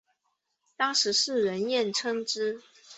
[0.75, 2.59] 当时世人艳称之。